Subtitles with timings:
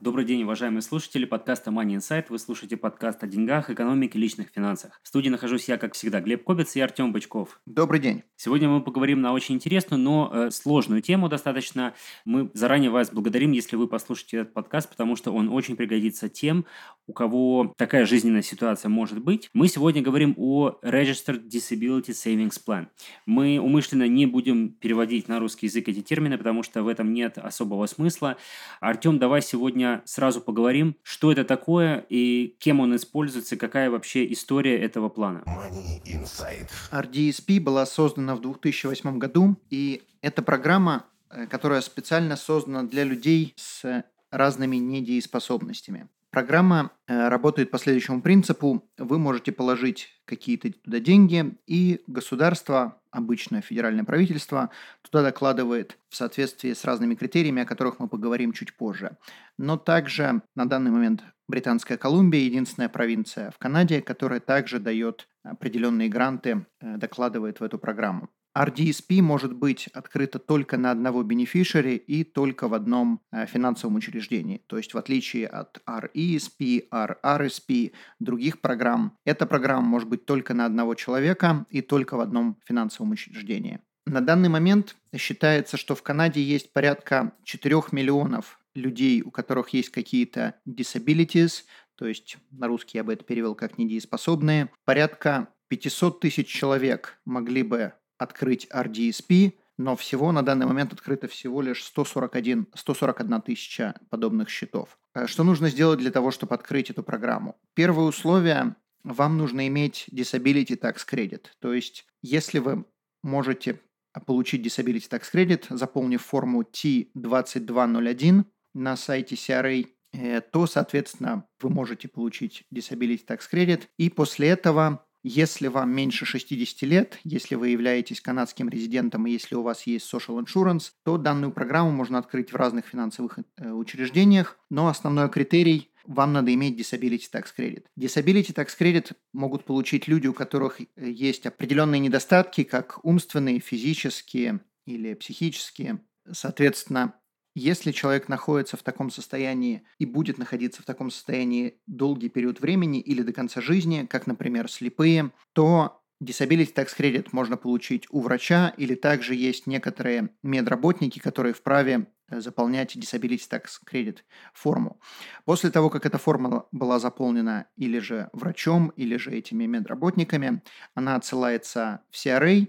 [0.00, 2.24] Добрый день, уважаемые слушатели подкаста Money Insight.
[2.30, 4.98] Вы слушаете подкаст о деньгах, экономике, личных финансах.
[5.02, 7.60] В студии нахожусь я, как всегда, Глеб Кобец и Артем Бычков.
[7.66, 8.22] Добрый день.
[8.34, 11.92] Сегодня мы поговорим на очень интересную, но э, сложную тему достаточно.
[12.24, 16.64] Мы заранее вас благодарим, если вы послушаете этот подкаст, потому что он очень пригодится тем,
[17.06, 19.50] у кого такая жизненная ситуация может быть.
[19.52, 22.86] Мы сегодня говорим о Registered Disability Savings Plan.
[23.26, 27.36] Мы умышленно не будем переводить на русский язык эти термины, потому что в этом нет
[27.36, 28.38] особого смысла.
[28.80, 34.78] Артем, давай сегодня сразу поговорим, что это такое и кем он используется, какая вообще история
[34.78, 35.42] этого плана.
[35.46, 36.68] Money.
[36.92, 43.54] RDSP была создана в 2008 году, и это программа, э, которая специально создана для людей
[43.56, 46.08] с разными недееспособностями.
[46.30, 48.88] Программа э, работает по следующему принципу.
[48.96, 54.70] Вы можете положить какие-то туда деньги, и государство, обычное федеральное правительство,
[55.02, 59.16] туда докладывает в соответствии с разными критериями, о которых мы поговорим чуть позже.
[59.58, 66.08] Но также на данный момент Британская Колумбия единственная провинция в Канаде, которая также дает определенные
[66.08, 68.28] гранты, э, докладывает в эту программу.
[68.56, 74.62] RDSP может быть открыто только на одного бенефишери и только в одном э, финансовом учреждении.
[74.66, 80.66] То есть в отличие от RESP, RRSP, других программ, эта программа может быть только на
[80.66, 83.80] одного человека и только в одном финансовом учреждении.
[84.06, 89.90] На данный момент считается, что в Канаде есть порядка 4 миллионов людей, у которых есть
[89.90, 91.64] какие-то disabilities,
[91.96, 94.70] то есть на русский я бы это перевел как недееспособные.
[94.84, 101.62] Порядка 500 тысяч человек могли бы открыть RDSP, но всего на данный момент открыто всего
[101.62, 104.98] лишь 141, 141 тысяча подобных счетов.
[105.14, 107.56] Э, что нужно сделать для того, чтобы открыть эту программу?
[107.74, 111.46] Первое условие– вам нужно иметь Disability Tax Credit.
[111.60, 112.84] То есть, если вы
[113.22, 113.80] можете
[114.26, 118.44] получить Disability Tax Credit, заполнив форму T2201
[118.74, 123.84] на сайте CRA, э, то, соответственно, вы можете получить Disability Tax Credit.
[123.96, 129.54] И после этого если вам меньше 60 лет, если вы являетесь канадским резидентом и если
[129.54, 134.58] у вас есть social insurance, то данную программу можно открыть в разных финансовых э, учреждениях,
[134.70, 137.84] но основной критерий вам надо иметь Disability Tax Credit.
[137.98, 144.60] Disability Tax Credit могут получить люди, у которых э, есть определенные недостатки, как умственные, физические
[144.86, 146.00] или психические.
[146.30, 147.14] Соответственно,
[147.54, 153.00] если человек находится в таком состоянии и будет находиться в таком состоянии долгий период времени
[153.00, 158.74] или до конца жизни, как, например, слепые, то Disability Tax Credit можно получить у врача,
[158.76, 164.18] или также есть некоторые медработники, которые вправе э, заполнять Disability Tax Credit
[164.52, 165.00] форму.
[165.44, 170.62] После того, как эта форма была заполнена или же врачом, или же этими медработниками,
[170.94, 172.68] она отсылается в CRA,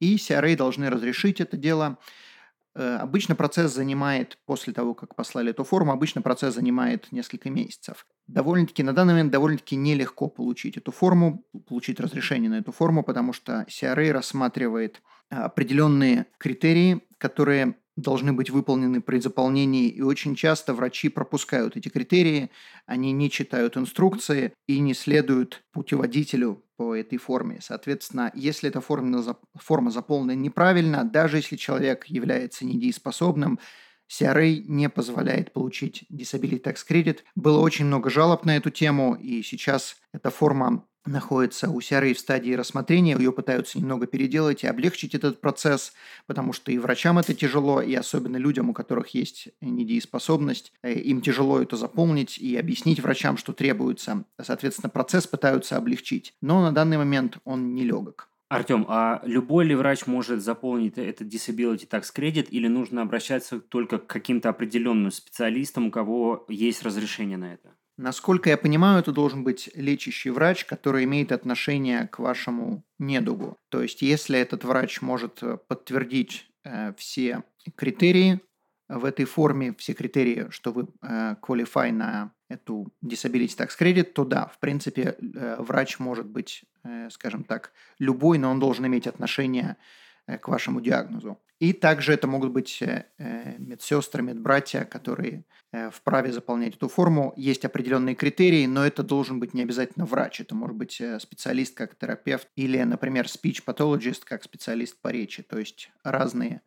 [0.00, 1.98] и CRA должны разрешить это дело–
[2.82, 8.06] обычно процесс занимает, после того, как послали эту форму, обычно процесс занимает несколько месяцев.
[8.26, 13.32] Довольно-таки, на данный момент довольно-таки нелегко получить эту форму, получить разрешение на эту форму, потому
[13.32, 20.72] что CRA рассматривает э, определенные критерии, которые должны быть выполнены при заполнении, и очень часто
[20.72, 22.50] врачи пропускают эти критерии,
[22.86, 27.58] они не читают инструкции и не следуют путеводителю по этой форме.
[27.60, 33.58] Соответственно, если эта форма, форма заполнена неправильно, даже если человек является недееспособным,
[34.08, 37.18] CRA не позволяет получить Disability Tax Credit.
[37.34, 42.18] Было очень много жалоб на эту тему, и сейчас эта форма находится у CRA в
[42.18, 45.92] стадии рассмотрения, ее пытаются немного переделать и облегчить этот процесс,
[46.26, 51.20] потому что и врачам это тяжело, и особенно людям, у которых есть недееспособность, э, им
[51.20, 54.24] тяжело это заполнить и объяснить врачам, что требуется.
[54.40, 58.28] Соответственно, процесс пытаются облегчить, но на данный момент он нелегок.
[58.48, 63.98] Артем, а любой ли врач может заполнить этот disability tax credit или нужно обращаться только
[63.98, 67.77] к каким-то определенным специалистам, у кого есть разрешение на это?
[67.98, 73.58] Насколько я понимаю, это должен быть лечащий врач, который имеет отношение к вашему недугу.
[73.70, 77.42] То есть, если этот врач может э, подтвердить э, все
[77.74, 78.40] критерии
[78.88, 84.24] в этой форме, все критерии, что вы э, qualify на эту disability tax credit, то
[84.24, 89.08] да, в принципе, э, врач может быть, э, скажем так, любой, но он должен иметь
[89.08, 89.76] отношение
[90.28, 91.36] э, к вашему диагнозу.
[91.58, 97.32] И также это могут быть э, э медсестры, медбратья, которые э, вправе заполнять эту форму.
[97.36, 100.40] Есть определенные критерии, но это должен быть не обязательно врач.
[100.40, 105.42] Это может быть специалист как терапевт или, например, speech pathologist как специалист по речи.
[105.42, 106.62] То есть разные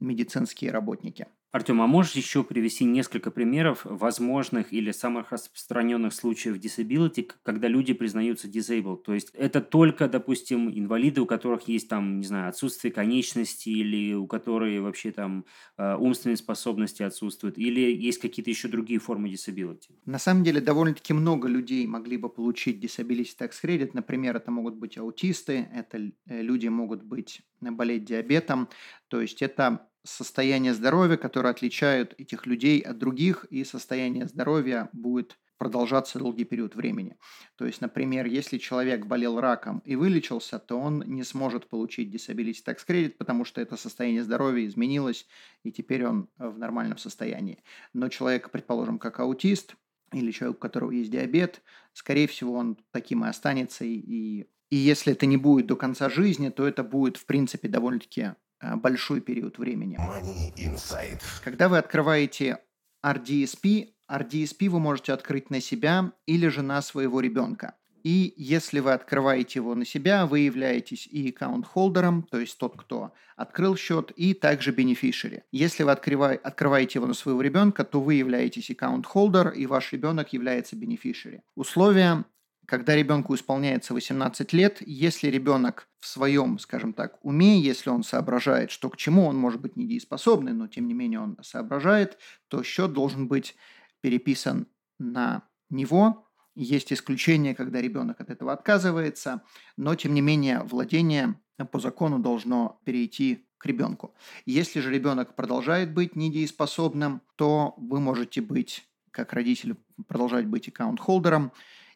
[0.00, 1.26] медицинские работники.
[1.52, 7.92] Артем, а можешь еще привести несколько примеров возможных или самых распространенных случаев disability, когда люди
[7.92, 9.02] признаются disabled?
[9.02, 14.14] То есть это только, допустим, инвалиды, у которых есть там, не знаю, отсутствие конечности или
[14.14, 15.44] у которых вообще там
[15.76, 19.98] э, умственные способности отсутствуют, или есть какие-то еще другие формы disability?
[20.06, 23.90] На самом деле довольно-таки много людей могли бы получить disability tax credit.
[23.94, 28.68] Например, это могут быть аутисты, это э, люди могут быть э, болеть диабетом.
[29.08, 35.38] То есть это состояние здоровья, которое отличает этих людей от других, и состояние здоровья будет
[35.60, 37.18] продолжаться долгий период времени.
[37.56, 42.64] То есть, например, если человек болел раком и вылечился, то он не сможет получить Disability
[42.64, 45.26] Tax Credit, потому что это состояние здоровья изменилось,
[45.62, 47.62] и теперь он в нормальном состоянии.
[47.92, 49.76] Но человек, предположим, как аутист,
[50.14, 51.60] или человек, у которого есть диабет,
[51.92, 56.48] скорее всего, он таким и останется, и, и если это не будет до конца жизни,
[56.48, 58.30] то это будет, в принципе, довольно-таки
[58.76, 59.96] большой период времени.
[59.98, 61.20] Money Insight.
[61.44, 62.58] Когда вы открываете
[63.04, 67.74] RDSP, RDSP вы можете открыть на себя или же на своего ребенка.
[68.02, 73.12] И если вы открываете его на себя, вы являетесь и аккаунт-холдером, то есть тот, кто
[73.36, 75.42] открыл счет, и также бенефишери.
[75.52, 80.76] Если вы открываете его на своего ребенка, то вы являетесь аккаунт-холдер, и ваш ребенок является
[80.76, 81.42] бенефишери.
[81.54, 82.24] Условия
[82.70, 88.70] когда ребенку исполняется 18 лет, если ребенок в своем, скажем так, уме, если он соображает,
[88.70, 92.92] что к чему, он может быть недееспособный, но тем не менее он соображает, то счет
[92.92, 93.56] должен быть
[94.00, 94.68] переписан
[95.00, 96.28] на него.
[96.54, 99.42] Есть исключение, когда ребенок от этого отказывается,
[99.76, 101.40] но тем не менее владение
[101.72, 104.14] по закону должно перейти к ребенку.
[104.46, 109.74] Если же ребенок продолжает быть недееспособным, то вы можете быть, как родитель,
[110.06, 111.50] продолжать быть аккаунт-холдером,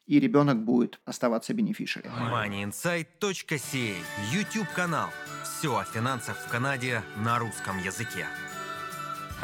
[0.06, 2.12] и ребенок будет оставаться бенефишером.
[2.12, 3.95] moneyinsight.ca
[4.33, 5.09] YouTube-канал.
[5.45, 8.27] Все о финансах в Канаде на русском языке.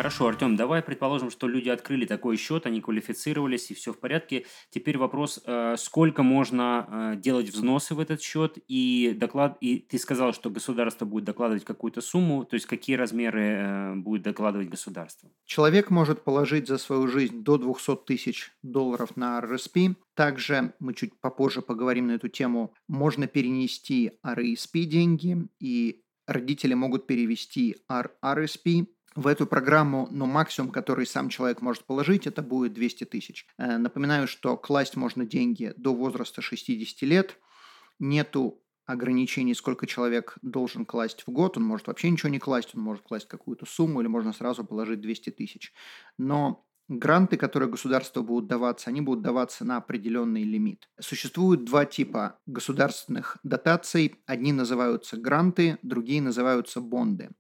[0.01, 4.47] Хорошо, Артем, давай предположим, что люди открыли такой счет, они квалифицировались и все в порядке.
[4.71, 9.59] Теперь вопрос, э, сколько можно э, делать взносы в этот счет и доклад.
[9.61, 14.23] И ты сказал, что государство будет докладывать какую-то сумму, то есть какие размеры э, будет
[14.23, 15.29] докладывать государство?
[15.45, 19.97] Человек может положить за свою жизнь до 200 тысяч долларов на RSP.
[20.15, 22.73] Также мы чуть попозже поговорим на эту тему.
[22.89, 31.07] Можно перенести RSP деньги и родители могут перевести RRSP в эту программу, но максимум, который
[31.07, 33.47] сам человек может положить, это будет 200 тысяч.
[33.59, 37.37] Э, напоминаю, что класть можно деньги до возраста 60 лет.
[37.99, 41.57] Нету ограничений, сколько человек должен класть в год.
[41.57, 45.01] Он может вообще ничего не класть, он может класть какую-то сумму или можно сразу положить
[45.01, 45.73] 200 тысяч.
[46.19, 50.89] Но гранты, которые государству будут даваться, они будут даваться на определенный лимит.
[51.01, 54.17] Существует два типа государственных дотаций.
[54.27, 57.31] Одни называются гранты, другие называются бонды.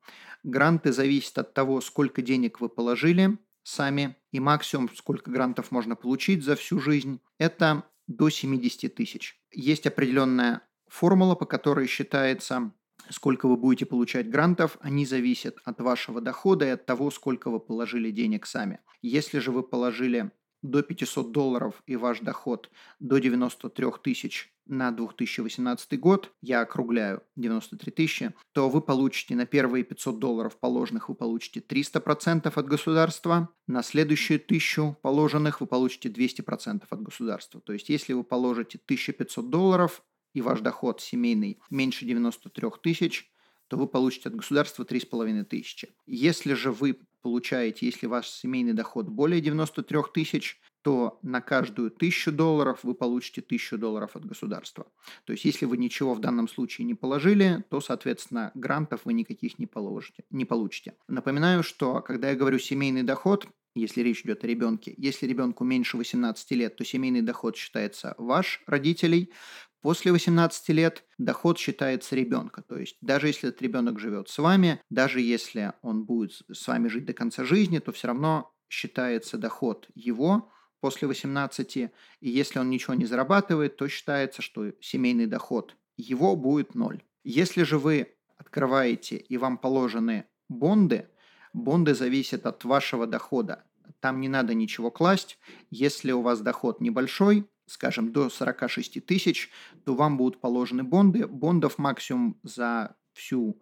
[0.42, 6.44] Гранты зависят от того, сколько денег вы положили сами, и максимум, сколько грантов можно получить
[6.44, 9.38] за всю жизнь, это до 70 тысяч.
[9.52, 12.72] Есть определенная формула, по которой считается,
[13.10, 17.60] сколько вы будете получать грантов, они зависят от вашего дохода и от того, сколько вы
[17.60, 18.80] положили денег сами.
[19.02, 20.32] Если же вы положили
[20.62, 27.92] до 500 долларов и ваш доход до 93 тысяч на 2018 год, я округляю 93
[27.92, 33.82] тысячи, то вы получите на первые 500 долларов положенных вы получите 300% от государства, на
[33.82, 37.60] следующую тысячу положенных вы получите 200% от государства.
[37.60, 43.30] То есть если вы положите 1500 долларов и ваш доход семейный меньше 93 тысяч,
[43.68, 45.88] то вы получите от государства 3,5 тысячи.
[46.06, 52.32] Если же вы получаете, если ваш семейный доход более 93 тысяч, то на каждую тысячу
[52.32, 54.86] долларов вы получите тысячу долларов от государства.
[55.24, 59.58] То есть, если вы ничего в данном случае не положили, то, соответственно, грантов вы никаких
[59.58, 60.24] не получите.
[60.30, 60.94] Не получите.
[61.08, 65.96] Напоминаю, что когда я говорю семейный доход, если речь идет о ребенке, если ребенку меньше
[65.96, 69.32] 18 лет, то семейный доход считается ваш, родителей.
[69.80, 72.62] После 18 лет доход считается ребенка.
[72.62, 76.88] То есть даже если этот ребенок живет с вами, даже если он будет с вами
[76.88, 81.76] жить до конца жизни, то все равно считается доход его после 18.
[81.76, 87.02] И если он ничего не зарабатывает, то считается, что семейный доход его будет ноль.
[87.22, 91.08] Если же вы открываете и вам положены бонды,
[91.52, 93.64] бонды зависят от вашего дохода.
[94.00, 95.38] Там не надо ничего класть.
[95.70, 99.50] Если у вас доход небольшой, скажем, до 46 тысяч,
[99.84, 101.26] то вам будут положены бонды.
[101.26, 103.60] Бондов максимум за всю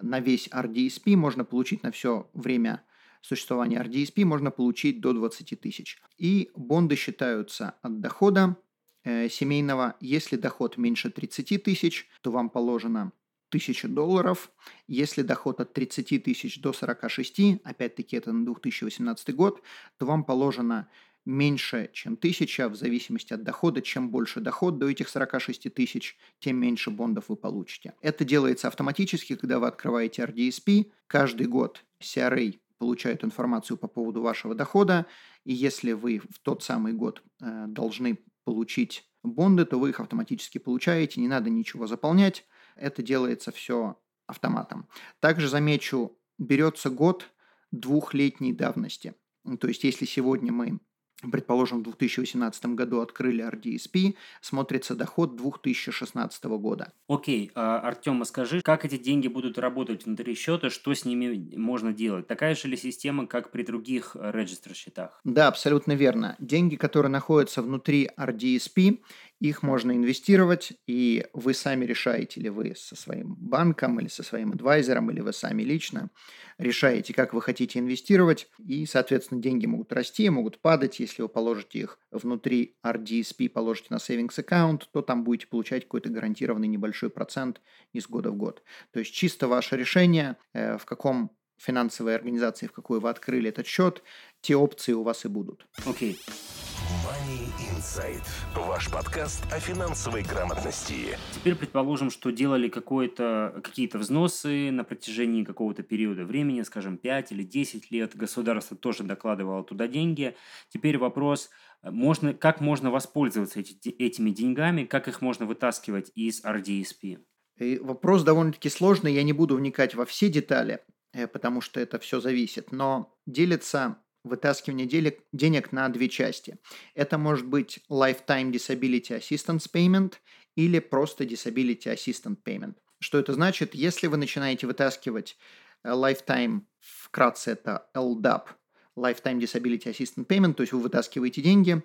[0.00, 2.84] на весь RDSP, можно получить на все время
[3.28, 6.00] существования RDSP, можно получить до 20 тысяч.
[6.16, 8.56] И бонды считаются от дохода
[9.04, 9.96] э, семейного.
[10.00, 13.12] Если доход меньше 30 тысяч, то вам положено
[13.50, 14.50] 1000 долларов.
[14.86, 19.62] Если доход от 30 тысяч до 46, опять-таки это на 2018 год,
[19.98, 20.88] то вам положено
[21.26, 23.82] меньше, чем 1000, в зависимости от дохода.
[23.82, 27.92] Чем больше доход до этих 46 тысяч, тем меньше бондов вы получите.
[28.00, 30.90] Это делается автоматически, когда вы открываете RDSP.
[31.06, 35.06] Каждый год CRA получает информацию по поводу вашего дохода,
[35.44, 40.58] и если вы в тот самый год э, должны получить бонды, то вы их автоматически
[40.58, 44.88] получаете, не надо ничего заполнять, это делается все автоматом.
[45.20, 47.30] Также замечу, берется год
[47.70, 49.14] двухлетней давности.
[49.60, 50.80] То есть, если сегодня мы
[51.22, 56.92] предположим, в 2018 году открыли RDSP, смотрится доход 2016 года.
[57.08, 61.56] Окей, а, Артем, а скажи, как эти деньги будут работать внутри счета, что с ними
[61.56, 62.26] можно делать?
[62.26, 65.20] Такая же ли система, как при других регистр счетах?
[65.24, 66.36] Да, абсолютно верно.
[66.38, 69.00] Деньги, которые находятся внутри RDSP,
[69.40, 74.52] их можно инвестировать, и вы сами решаете, ли вы со своим банком или со своим
[74.52, 76.10] адвайзером, или вы сами лично
[76.58, 80.98] решаете, как вы хотите инвестировать, и, соответственно, деньги могут расти, могут падать.
[80.98, 86.08] Если вы положите их внутри RDSP, положите на savings аккаунт, то там будете получать какой-то
[86.08, 87.60] гарантированный небольшой процент
[87.92, 88.62] из года в год.
[88.92, 93.66] То есть чисто ваше решение, э, в каком финансовой организации, в какой вы открыли этот
[93.66, 94.02] счет,
[94.40, 95.66] те опции у вас и будут.
[95.86, 96.18] Окей.
[96.26, 96.58] Okay.
[97.04, 98.22] Money Insight.
[98.54, 101.18] Ваш подкаст о финансовой грамотности.
[101.34, 107.90] Теперь предположим, что делали какие-то взносы на протяжении какого-то периода времени, скажем, 5 или 10
[107.90, 108.16] лет.
[108.16, 110.34] Государство тоже докладывало туда деньги.
[110.70, 111.50] Теперь вопрос,
[111.82, 117.18] можно, как можно воспользоваться эти, этими деньгами, как их можно вытаскивать из RDSP?
[117.58, 120.80] И вопрос довольно-таки сложный, я не буду вникать во все детали,
[121.12, 126.58] потому что это все зависит, но делится вытаскивание денег, денег на две части.
[126.94, 130.14] Это может быть Lifetime Disability Assistance Payment
[130.54, 132.74] или просто Disability Assistance Payment.
[133.00, 133.74] Что это значит?
[133.74, 135.36] Если вы начинаете вытаскивать
[135.84, 138.48] э, Lifetime, вкратце это LDAP,
[138.96, 141.82] Lifetime Disability Assistance Payment, то есть вы вытаскиваете деньги,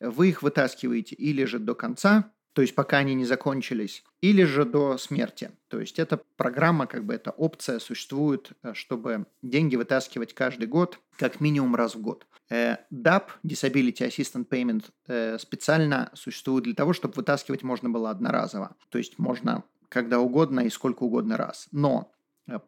[0.00, 4.64] вы их вытаскиваете или же до конца, то есть пока они не закончились, или же
[4.64, 5.50] до смерти.
[5.68, 10.98] То есть эта программа, как бы эта опция существует, э, чтобы деньги вытаскивать каждый год,
[11.18, 12.26] как минимум раз в год.
[12.48, 18.74] Э, DAP, Disability Assistant Payment, э, специально существует для того, чтобы вытаскивать можно было одноразово.
[18.88, 21.68] То есть можно когда угодно и сколько угодно раз.
[21.72, 22.10] Но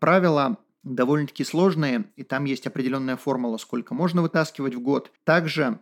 [0.00, 5.10] правила довольно-таки сложные, и там есть определенная формула, сколько можно вытаскивать в год.
[5.24, 5.80] Также,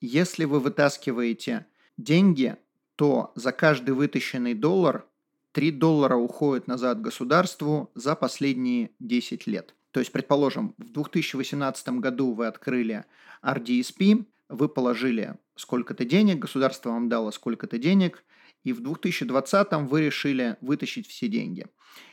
[0.00, 1.66] если вы вытаскиваете
[1.96, 2.56] деньги
[3.00, 5.06] то за каждый вытащенный доллар
[5.52, 9.74] 3 доллара уходят назад государству за последние 10 лет.
[9.90, 13.06] То есть, предположим, в 2018 году вы открыли
[13.42, 18.22] RDSP, вы положили сколько-то денег, государство вам дало сколько-то денег,
[18.64, 21.68] и в 2020 вы решили вытащить все деньги.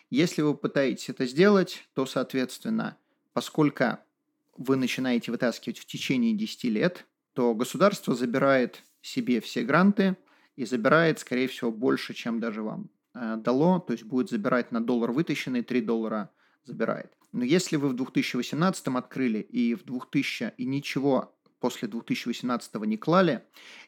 [0.09, 2.95] Если вы пытаетесь это сделать, то, соответственно,
[3.33, 3.97] поскольку
[4.55, 10.15] вы начинаете вытаскивать в течение 10 лет, то государство забирает себе все гранты,
[10.57, 14.81] и забирает, скорее всего, больше, чем даже вам э, дало, то есть будет забирать на
[14.81, 16.31] доллар вытащенный, 3 доллара
[16.65, 17.13] забирает.
[17.31, 23.43] Но если вы в 2018 открыли и в 2000 и ничего после 2018 не клали,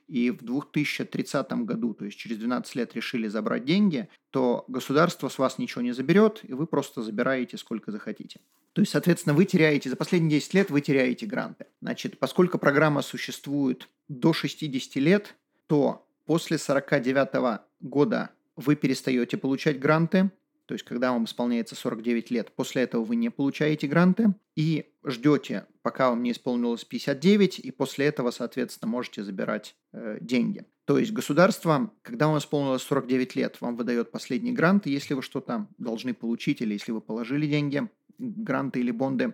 [0.08, 5.38] и в 2030 году, то есть через 12 лет решили забрать деньги, то государство с
[5.38, 8.40] вас ничего не заберет, и вы просто забираете сколько захотите.
[8.74, 11.66] То есть, соответственно, вы теряете, за последние 10 лет вы теряете гранты.
[11.82, 15.36] Значит, поскольку программа существует до 60 лет,
[15.68, 20.30] то После 49 года вы перестаете получать гранты,
[20.68, 25.66] то есть когда вам исполняется 49 лет, после этого вы не получаете гранты и ждете,
[25.82, 30.66] пока вам не исполнилось 59, и после этого, соответственно, можете забирать э, деньги.
[30.86, 35.66] То есть государство, когда вам исполнилось 49 лет, вам выдает последний грант, если вы что-то
[35.80, 39.34] должны получить или если вы положили деньги, гранты или бонды.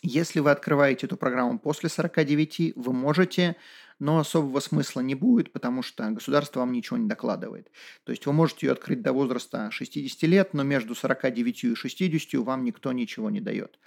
[0.00, 3.56] Если вы открываете эту программу после 49, вы можете
[3.98, 7.70] но особого смысла не будет, потому что государство вам ничего не докладывает.
[8.04, 12.40] То есть вы можете ее открыть до возраста 60 лет, но между 49 и 60
[12.44, 13.78] вам никто ничего не дает.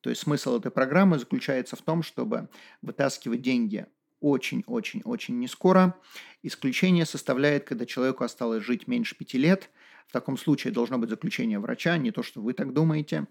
[0.00, 2.48] То есть смысл этой программы заключается в том, чтобы
[2.82, 3.86] вытаскивать деньги
[4.20, 5.94] очень-очень-очень не скоро.
[6.42, 9.70] Исключение составляет, когда человеку осталось жить меньше пяти лет.
[10.06, 13.26] В таком случае должно быть заключение врача, не то, что вы так думаете.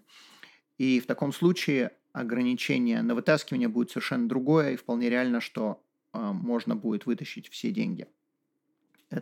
[0.78, 5.82] И в таком случае ограничение на вытаскивание будет совершенно другое, и вполне реально, что
[6.32, 8.06] можно будет вытащить все деньги.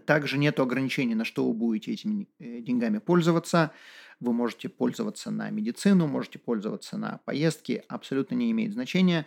[0.04, 3.70] Также нет ограничений, на что вы будете этими э, деньгами пользоваться.
[4.18, 9.26] вы можете пользоваться на медицину, можете пользоваться на поездки, абсолютно не имеет значения.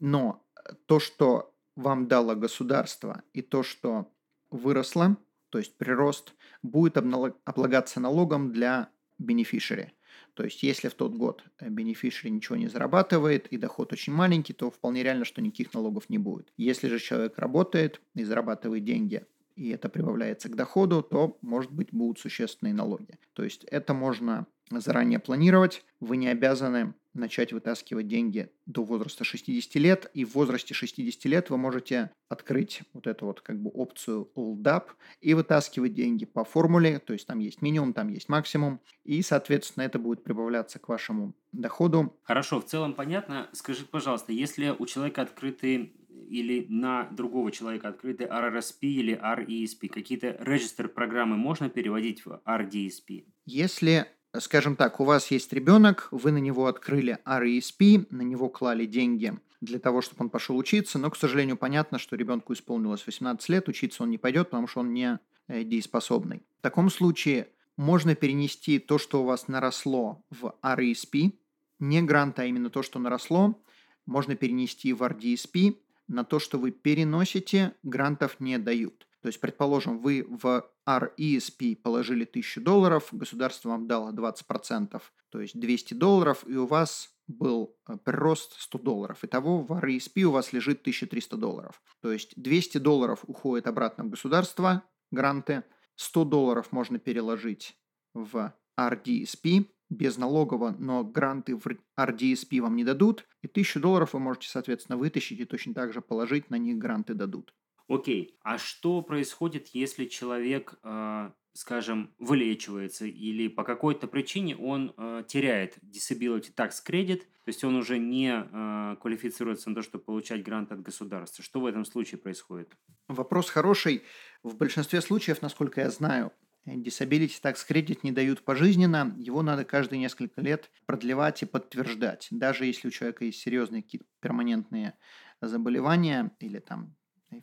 [0.00, 0.44] Но
[0.86, 4.10] то, что вам дало государство, и то, что
[4.50, 5.16] выросло,
[5.50, 8.88] то есть прирост, будет облагаться налогом для
[9.18, 9.92] бенефишери.
[10.34, 14.70] То есть, если в тот год бенефишери ничего не зарабатывает и доход очень маленький, то
[14.70, 16.52] вполне реально, что никаких налогов не будет.
[16.56, 21.88] Если же человек работает и зарабатывает деньги, и это прибавляется к доходу, то, может быть,
[21.92, 23.18] будут существенные налоги.
[23.34, 25.84] То есть это можно заранее планировать.
[26.00, 31.50] Вы не обязаны начать вытаскивать деньги до возраста 60 лет, и в возрасте 60 лет
[31.50, 34.84] вы можете открыть вот эту вот как бы опцию LDAP
[35.20, 39.84] и вытаскивать деньги по формуле, то есть там есть минимум, там есть максимум, и, соответственно,
[39.84, 42.18] это будет прибавляться к вашему доходу.
[42.22, 43.48] Хорошо, в целом понятно.
[43.52, 45.92] Скажи, пожалуйста, если у человека открыты
[46.28, 53.26] или на другого человека открыты RRSP или RESP, какие-то регистр программы можно переводить в RDSP?
[53.44, 54.06] Если
[54.38, 59.34] скажем так, у вас есть ребенок, вы на него открыли RESP, на него клали деньги
[59.60, 63.68] для того, чтобы он пошел учиться, но, к сожалению, понятно, что ребенку исполнилось 18 лет,
[63.68, 66.42] учиться он не пойдет, потому что он не э, дееспособный.
[66.58, 71.32] В таком случае можно перенести то, что у вас наросло в RESP,
[71.78, 73.60] не грант, а именно то, что наросло,
[74.06, 75.76] можно перенести в RDSP,
[76.08, 79.06] на то, что вы переносите, грантов не дают.
[79.22, 85.58] То есть, предположим, вы в RESP положили 1000 долларов, государство вам дало 20%, то есть
[85.58, 89.18] 200 долларов, и у вас был э, прирост 100 долларов.
[89.22, 91.80] Итого в RESP у вас лежит 1300 долларов.
[92.00, 95.64] То есть 200 долларов уходит обратно в государство, гранты,
[95.96, 97.76] 100 долларов можно переложить
[98.14, 101.66] в RDSP, без налогового, но гранты в
[101.98, 106.00] RDSP вам не дадут, и 1000 долларов вы можете, соответственно, вытащить и точно так же
[106.00, 107.54] положить, на них гранты дадут.
[107.88, 115.24] Окей, а что происходит, если человек, э, скажем, вылечивается или по какой-то причине он э,
[115.26, 120.42] теряет Disability Tax Credit, то есть он уже не э, квалифицируется на то, чтобы получать
[120.42, 121.44] грант от государства?
[121.44, 122.72] Что в этом случае происходит?
[123.08, 124.02] Вопрос хороший.
[124.42, 126.32] В большинстве случаев, насколько я знаю,
[126.66, 132.28] Disability Tax Credit не дают пожизненно, его надо каждые несколько лет продлевать и подтверждать.
[132.30, 134.94] Даже если у человека есть серьезные какие-то перманентные
[135.40, 136.94] заболевания или там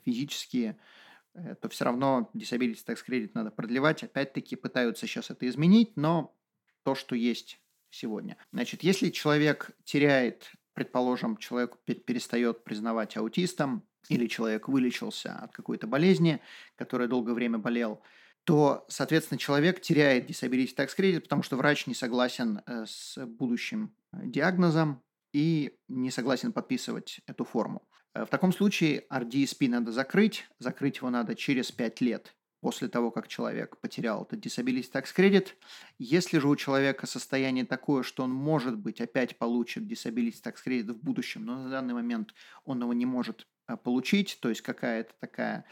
[0.04, 0.78] физические,
[1.34, 4.02] э, то все равно Disability Tax Credit надо продлевать.
[4.02, 6.36] Опять-таки пытаются сейчас это изменить, но
[6.82, 8.36] то, что есть сегодня.
[8.52, 16.40] Значит, если человек теряет, предположим, человек перестает признавать аутистом, или человек вылечился от какой-то болезни,
[16.76, 18.02] которая долгое время болел,
[18.44, 23.94] то, соответственно, человек теряет Disability Tax Credit, потому что врач не согласен э, с будущим
[24.12, 27.86] э, диагнозом и не согласен подписывать эту форму.
[28.14, 30.46] Э, в таком случае RDSP надо закрыть.
[30.58, 35.48] Закрыть его надо через 5 лет после того, как человек потерял этот Disability Tax Credit.
[35.98, 40.92] Если же у человека состояние такое, что он, может быть, опять получит Disability Tax Credit
[40.92, 45.14] в будущем, но на данный момент он его не может э, получить, то есть какая-то
[45.18, 45.64] такая,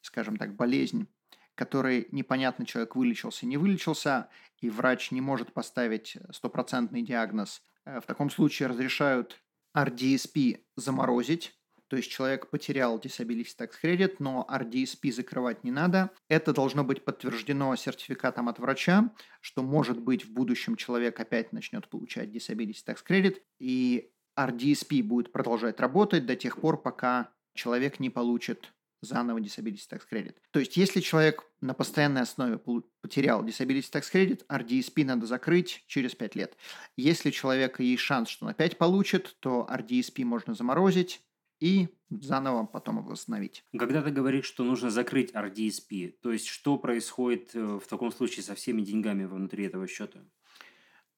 [0.00, 1.08] скажем так, болезнь,
[1.56, 4.28] которой непонятно, человек вылечился, не вылечился,
[4.60, 9.42] и врач не может поставить стопроцентный диагноз, э, в таком случае разрешают
[9.76, 11.57] RDSP заморозить,
[11.88, 16.10] то есть человек потерял Disability Tax Credit, но RDSP закрывать не надо.
[16.28, 21.88] Это должно быть подтверждено сертификатом от врача, что может быть в будущем человек опять начнет
[21.88, 28.10] получать Disability Tax Credit, и RDSP будет продолжать работать до тех пор, пока человек не
[28.10, 30.34] получит заново Disability Tax Credit.
[30.50, 32.58] То есть, если человек на постоянной основе
[33.00, 36.56] потерял Disability Tax Credit, RDSP надо закрыть через 5 лет.
[36.96, 41.20] Если у человека есть шанс, что он опять получит, то RDSP можно заморозить,
[41.60, 43.64] и заново потом восстановить.
[43.76, 48.42] Когда ты говоришь, что нужно закрыть RDSP, то есть что происходит э, в таком случае
[48.42, 50.20] со всеми деньгами внутри этого счета?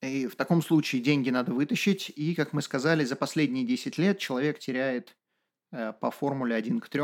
[0.03, 4.19] И в таком случае деньги надо вытащить, и, как мы сказали, за последние 10 лет
[4.19, 5.17] человек теряет
[5.73, 7.03] э, по формуле 1 к 3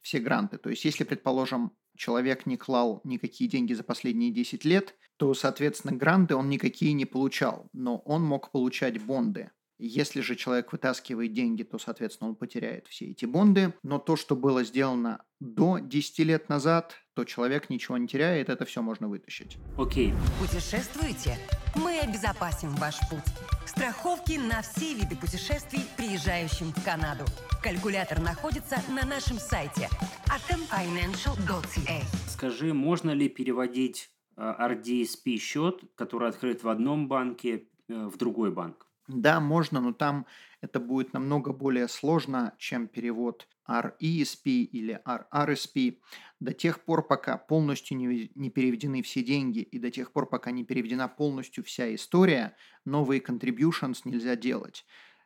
[0.00, 0.58] все гранты.
[0.58, 5.96] То есть, если, предположим, человек не клал никакие деньги за последние 10 лет, то, соответственно,
[5.96, 9.52] гранты он никакие не получал, но он мог получать бонды.
[9.84, 13.74] Если же человек вытаскивает деньги, то, соответственно, он потеряет все эти бонды.
[13.82, 18.64] Но то, что было сделано до 10 лет назад, то человек ничего не теряет, это
[18.64, 19.58] все можно вытащить.
[19.76, 20.14] Окей.
[20.38, 21.36] Путешествуете?
[21.74, 23.24] Мы обезопасим ваш путь.
[23.66, 27.24] Страховки на все виды путешествий, приезжающим в Канаду.
[27.60, 29.88] Калькулятор находится на нашем сайте
[30.26, 32.04] atomfinancial.ca.
[32.28, 38.52] Скажи, можно ли переводить RDSP э, счет, который открыт в одном банке, э, в другой
[38.52, 38.86] банк?
[39.08, 40.26] Да, можно, но там
[40.60, 45.98] это будет намного более сложно, чем перевод RESP или RRSP.
[46.38, 50.52] До тех пор, пока полностью не, не переведены все деньги и до тех пор, пока
[50.52, 54.84] не переведена полностью вся история, новые contributions нельзя делать.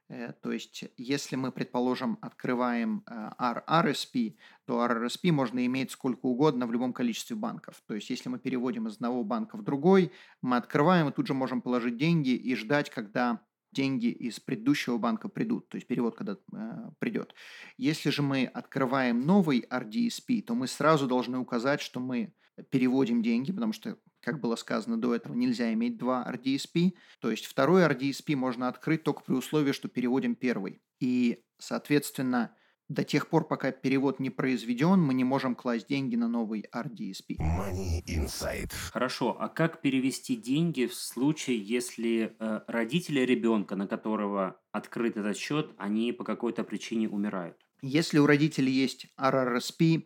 [0.09, 6.67] Э, то есть, если мы, предположим, открываем э, RRSP, то RRSP можно иметь сколько угодно
[6.67, 7.83] в любом количестве банков.
[7.87, 10.13] То есть, если мы переводим из одного банка в другой,
[10.43, 13.41] мы открываем и тут же можем положить деньги и ждать, когда
[13.77, 17.35] деньги из предыдущего банка придут, то есть перевод когда э, придет.
[17.77, 22.33] Если же мы открываем новый RDSP, то мы сразу должны указать, что мы
[22.71, 26.95] переводим деньги, потому что, как было сказано до этого, нельзя иметь два RDSP.
[27.21, 30.81] То есть второй RDSP можно открыть только при условии, что переводим первый.
[30.99, 32.57] И, соответственно,
[32.89, 37.37] до тех пор, пока перевод не произведен, мы не можем класть деньги на новый RDSP.
[37.41, 38.71] Money Insight.
[38.93, 45.37] Хорошо, а как перевести деньги в случае, если э, родители ребенка, на которого открыт этот
[45.37, 47.57] счет, они по какой-то причине умирают?
[47.83, 50.05] Если у родителей есть RRSP,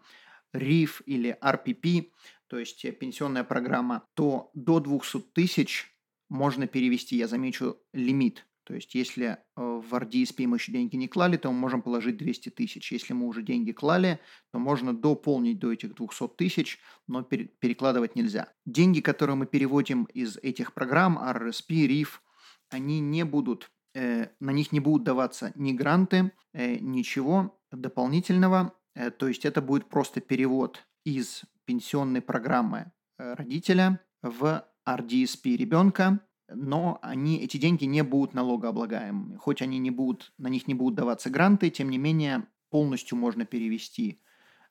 [0.54, 2.10] RIF или RPP,
[2.48, 5.94] то есть пенсионная программа, то до 200 тысяч
[6.28, 11.08] можно перевести, я замечу, лимит то есть, если э, в RDSP мы еще деньги не
[11.08, 12.92] клали, то мы можем положить 200 тысяч.
[12.92, 14.20] Если мы уже деньги клали,
[14.52, 16.78] то можно дополнить до этих 200 тысяч,
[17.08, 18.52] но перекладывать нельзя.
[18.66, 22.20] Деньги, которые мы переводим из этих программ, RRSP, RIF,
[22.68, 28.72] они не будут, э, на них не будут даваться ни гранты, э, ничего дополнительного.
[28.94, 36.20] Э, то есть, это будет просто перевод из пенсионной программы э, родителя в RDSP ребенка,
[36.54, 39.36] но они, эти деньги не будут налогооблагаемыми.
[39.36, 43.44] Хоть они не будут, на них не будут даваться гранты, тем не менее полностью можно
[43.44, 44.20] перевести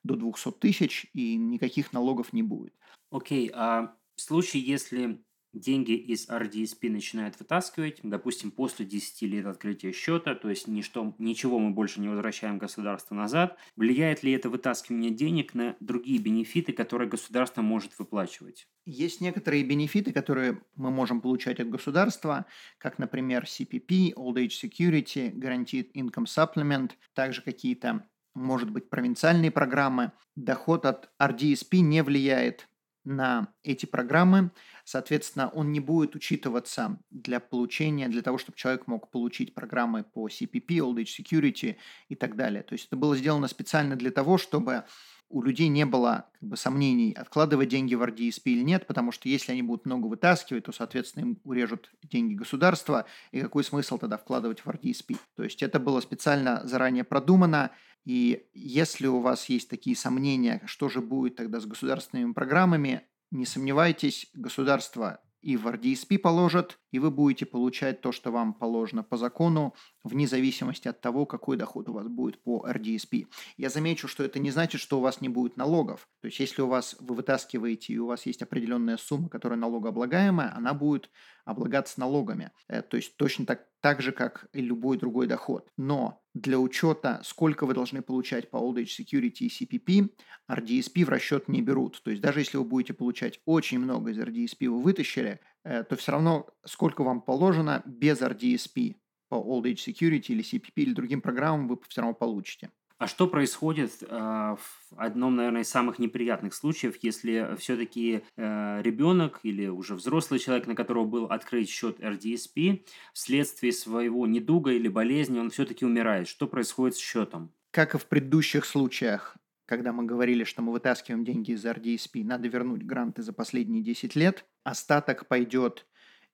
[0.02, 2.74] до 200 тысяч, и никаких налогов не будет.
[3.10, 9.46] Окей, okay, а в случае, если деньги из RDSP начинают вытаскивать, допустим, после 10 лет
[9.46, 14.48] открытия счета, то есть ничто, ничего мы больше не возвращаем государству назад, влияет ли это
[14.48, 18.68] вытаскивание денег на другие бенефиты, которые государство может выплачивать?
[18.86, 22.46] Есть некоторые бенефиты, которые мы можем получать от государства,
[22.78, 30.12] как, например, CPP, Old Age Security, Guaranteed Income Supplement, также какие-то, может быть, провинциальные программы.
[30.36, 32.68] Доход от RDSP не влияет
[33.04, 34.50] на эти программы,
[34.90, 40.28] соответственно, он не будет учитываться для получения, для того, чтобы человек мог получить программы по
[40.28, 41.76] CPP, Old Age Security
[42.08, 42.62] и так далее.
[42.64, 44.84] То есть это было сделано специально для того, чтобы
[45.28, 49.28] у людей не было как бы, сомнений, откладывать деньги в RDSP или нет, потому что
[49.28, 54.18] если они будут много вытаскивать, то, соответственно, им урежут деньги государства, и какой смысл тогда
[54.18, 55.16] вкладывать в RDSP?
[55.36, 57.70] То есть это было специально заранее продумано,
[58.04, 63.46] и если у вас есть такие сомнения, что же будет тогда с государственными программами, не
[63.46, 69.16] сомневайтесь, государство и в RDSP положат, и вы будете получать то, что вам положено по
[69.16, 73.26] закону, вне зависимости от того, какой доход у вас будет по RDSP.
[73.56, 76.08] Я замечу, что это не значит, что у вас не будет налогов.
[76.20, 80.54] То есть, если у вас вы вытаскиваете и у вас есть определенная сумма, которая налогооблагаемая,
[80.54, 81.10] она будет
[81.44, 82.50] облагаться налогами.
[82.68, 85.68] Э, то есть, точно так, так же, как и любой другой доход.
[85.76, 90.10] Но для учета, сколько вы должны получать по Old Age Security и CPP,
[90.50, 92.02] RDSP в расчет не берут.
[92.02, 95.96] То есть, даже если вы будете получать очень много из RDSP, вы вытащили, э, то
[95.96, 98.96] все равно сколько вам положено без RDSP
[99.36, 102.70] Old Age Security или CPP или другим программам вы все равно получите.
[103.00, 104.58] А что происходит э, в
[104.94, 110.74] одном, наверное, из самых неприятных случаев, если все-таки э, ребенок или уже взрослый человек, на
[110.74, 116.28] которого был открыт счет RDSP, вследствие своего недуга или болезни, он все-таки умирает?
[116.28, 117.54] Что происходит с счетом?
[117.70, 122.48] Как и в предыдущих случаях, когда мы говорили, что мы вытаскиваем деньги из RDSP, надо
[122.48, 125.86] вернуть гранты за последние 10 лет, остаток пойдет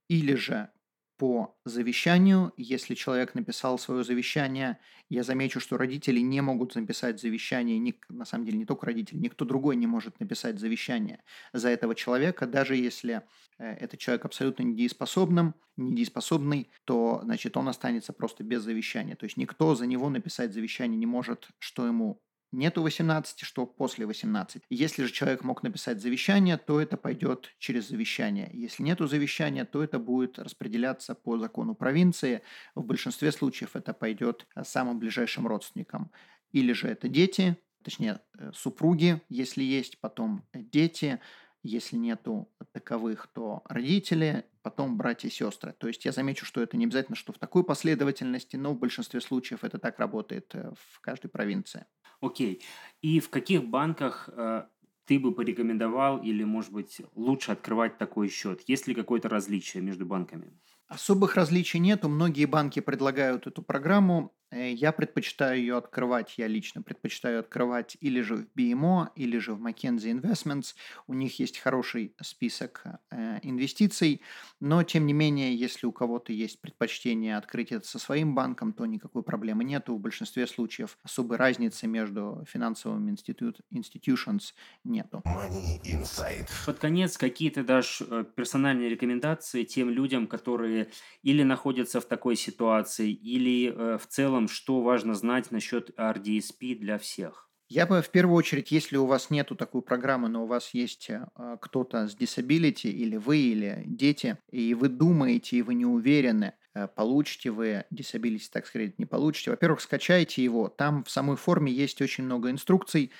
[0.08, 0.70] или же
[1.16, 2.52] по завещанию.
[2.56, 8.24] Если человек написал свое завещание, я замечу, что родители не могут написать завещание, ни, на
[8.24, 12.76] самом деле не только родители, никто другой не может написать завещание за этого человека, даже
[12.76, 13.22] если
[13.58, 19.16] э, этот человек абсолютно недееспособным, недееспособный, то значит он останется просто без завещания.
[19.16, 22.20] То есть никто за него написать завещание не может, что ему
[22.56, 24.62] нету 18, что после 18.
[24.70, 28.50] Если же человек мог написать завещание, то это пойдет через завещание.
[28.52, 32.42] Если нету завещания, то это будет распределяться по закону провинции.
[32.74, 36.10] В большинстве случаев это пойдет самым ближайшим родственникам.
[36.52, 41.20] Или же это дети, точнее э, супруги, если есть, потом дети,
[41.66, 45.74] если нету таковых, то родители, потом братья и сестры.
[45.78, 49.20] То есть я замечу, что это не обязательно, что в такой последовательности, но в большинстве
[49.20, 51.86] случаев это так работает э, в каждой провинции.
[52.20, 52.62] Окей.
[53.02, 54.66] И в каких банках э,
[55.04, 58.62] ты бы порекомендовал или, может быть, лучше открывать такой счет?
[58.66, 60.52] Есть ли какое-то различие между банками?
[60.88, 62.08] Особых различий нету.
[62.08, 64.35] Многие банки предлагают эту программу.
[64.50, 69.54] Э, я предпочитаю ее открывать, я лично предпочитаю открывать или же в BMO, или же
[69.54, 70.74] в McKinsey Investments.
[71.06, 74.22] У них есть хороший список э, инвестиций,
[74.60, 78.86] но тем не менее, если у кого-то есть предпочтение открыть это со своим банком, то
[78.86, 79.94] никакой проблемы нету.
[79.94, 84.52] В большинстве случаев особой разницы между финансовыми институт, institutions
[84.84, 85.22] нету.
[85.24, 86.48] Money Inside.
[86.64, 90.88] Под конец, какие ты дашь э, персональные рекомендации тем людям, которые
[91.22, 96.76] или находятся в такой ситуации, или э, в целом целом, что важно знать насчет RDSP
[96.76, 97.48] для всех?
[97.68, 101.10] Я бы в первую очередь, если у вас нету такой программы, но у вас есть
[101.10, 101.26] э,
[101.60, 106.86] кто-то с disability, или вы, или дети, и вы думаете, и вы не уверены, э,
[106.86, 109.50] получите вы disability так сказать, не получите.
[109.50, 110.68] Во-первых, скачайте его.
[110.68, 113.10] Там в самой форме есть очень много инструкций,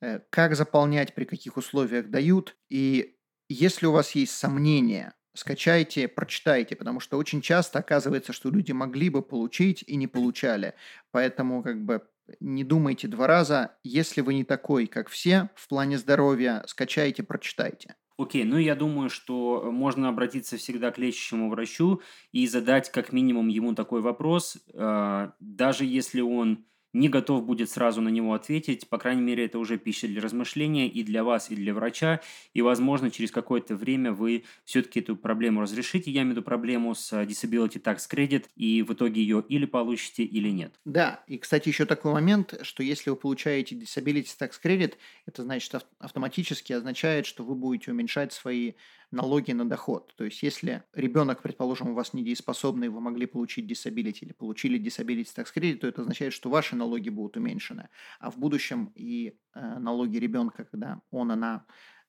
[0.00, 2.56] э, как заполнять, при каких условиях дают.
[2.70, 3.14] И
[3.48, 9.10] если у вас есть сомнения, скачайте, прочитайте, потому что очень часто оказывается, что люди могли
[9.10, 10.74] бы получить и не получали.
[11.10, 12.02] Поэтому как бы
[12.40, 13.76] не думайте два раза.
[13.82, 17.96] Если вы не такой, как все в плане здоровья, скачайте, прочитайте.
[18.16, 23.48] Окей, ну я думаю, что можно обратиться всегда к лечащему врачу и задать как минимум
[23.48, 26.64] ему такой вопрос, э, даже если он
[26.94, 28.88] не готов будет сразу на него ответить.
[28.88, 32.20] По крайней мере, это уже пища для размышления и для вас, и для врача.
[32.54, 36.10] И, возможно, через какое-то время вы все-таки эту проблему разрешите.
[36.10, 40.22] Я имею в виду проблему с Disability Tax Credit, и в итоге ее или получите,
[40.22, 40.80] или нет.
[40.84, 44.94] Да, и, кстати, еще такой момент, что если вы получаете Disability Tax Credit,
[45.26, 48.74] это значит автоматически означает, что вы будете уменьшать свои
[49.10, 50.14] налоги на доход.
[50.16, 55.28] То есть, если ребенок, предположим, у вас недееспособный, вы могли получить disability или получили disability
[55.34, 57.88] tax credit, то это означает, что ваши налоги будут уменьшены.
[58.20, 61.66] А в будущем и э, налоги ребенка, когда он, она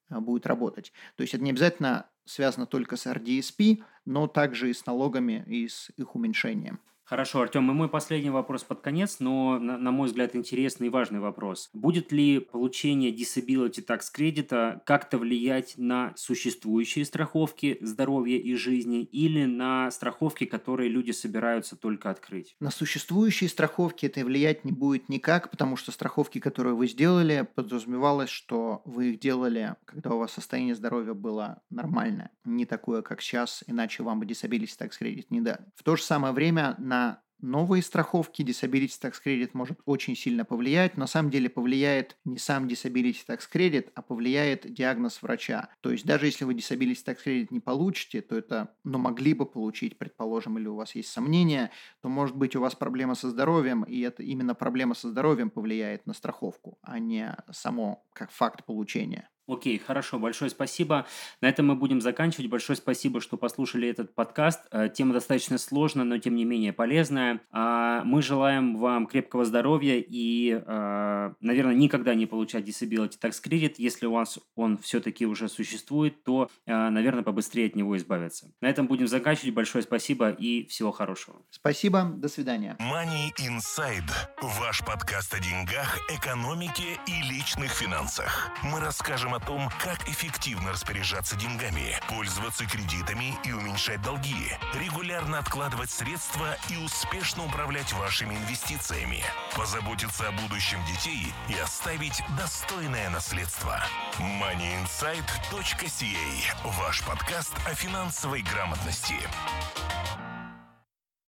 [0.09, 0.93] э, будет работать.
[1.15, 5.67] То есть это не обязательно связано только с RDSP, но также и с налогами и
[5.67, 6.79] с их уменьшением.
[7.05, 10.89] Хорошо, Артем, и мой последний вопрос под конец, но, на, на мой взгляд, интересный и
[10.89, 11.69] важный вопрос.
[11.71, 19.45] Будет ли получение Disability Tax кредита как-то влиять на существующие страховки здоровья и жизни или
[19.45, 22.55] на страховки, которые люди собираются только открыть?
[22.59, 28.31] На существующие страховки это влиять не будет никак, потому что страховки, которые вы сделали, подразумевалось,
[28.31, 33.63] что вы их делали, когда у вас состояние здоровья было нормальное, не такое, как сейчас,
[33.67, 35.65] иначе вам бы Disability Tax кредит не дали.
[35.75, 40.45] В то же самое время на на новые страховки Disability Tax Credit может очень сильно
[40.45, 40.97] повлиять.
[40.97, 45.69] На самом деле повлияет не сам Disability Tax Credit, а повлияет диагноз врача.
[45.81, 49.45] То есть даже если вы Disability Tax Credit не получите, то это, но могли бы
[49.45, 53.83] получить, предположим, или у вас есть сомнения, то может быть у вас проблема со здоровьем,
[53.83, 59.29] и это именно проблема со здоровьем повлияет на страховку, а не само как факт получения.
[59.47, 61.05] Окей, хорошо, большое спасибо.
[61.39, 62.49] На этом мы будем заканчивать.
[62.49, 64.61] Большое спасибо, что послушали этот подкаст.
[64.71, 67.41] Э, тема достаточно сложная, но тем не менее полезная.
[67.51, 73.75] А, мы желаем вам крепкого здоровья и, э, наверное, никогда не получать disability tax credit.
[73.77, 78.51] Если у вас он все-таки уже существует, то, э, наверное, побыстрее от него избавиться.
[78.61, 79.53] На этом будем заканчивать.
[79.53, 81.43] Большое спасибо и всего хорошего.
[81.51, 82.75] Спасибо, до свидания.
[82.79, 84.11] Money Inside.
[84.41, 88.49] Ваш подкаст о деньгах, экономике и личных финансах.
[88.63, 95.89] Мы расскажем о том, как эффективно распоряжаться деньгами, пользоваться кредитами и уменьшать долги, регулярно откладывать
[95.89, 99.23] средства и успешно управлять вашими инвестициями,
[99.55, 103.81] позаботиться о будущем детей и оставить достойное наследство.
[104.19, 109.15] moneyinsight.ca– ваш подкаст о финансовой грамотности.